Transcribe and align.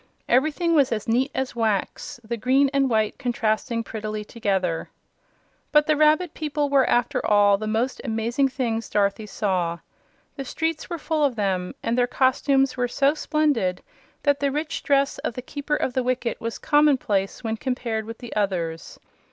Everything 0.27 0.73
was 0.73 0.91
as 0.91 1.07
neat 1.07 1.29
as 1.35 1.55
wax, 1.55 2.19
the 2.23 2.35
green 2.35 2.71
and 2.73 2.89
white 2.89 3.19
contrasting 3.19 3.83
prettily 3.83 4.25
together. 4.25 4.89
But 5.71 5.85
the 5.85 5.95
rabbit 5.95 6.33
people 6.33 6.71
were, 6.71 6.89
after 6.89 7.23
all, 7.23 7.59
the 7.59 7.67
most 7.67 8.01
amazing 8.03 8.47
things 8.47 8.89
Dorothy 8.89 9.27
saw. 9.27 9.77
The 10.37 10.43
streets 10.43 10.89
were 10.89 10.97
full 10.97 11.23
of 11.23 11.35
them, 11.35 11.75
and 11.83 11.95
their 11.95 12.07
costumes 12.07 12.75
were 12.75 12.87
so 12.87 13.13
splendid 13.13 13.83
that 14.23 14.39
the 14.39 14.49
rich 14.51 14.81
dress 14.81 15.19
of 15.19 15.35
the 15.35 15.41
Keeper 15.43 15.75
of 15.75 15.93
the 15.93 16.01
Wicket 16.01 16.41
was 16.41 16.57
commonplace 16.57 17.43
when 17.43 17.55
compared 17.57 18.05
with 18.05 18.17
the 18.17 18.35
others. 18.35 18.99